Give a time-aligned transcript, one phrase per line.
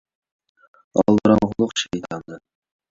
[1.03, 2.47] ئالدىراڭغۇلۇق شەيتاندىن.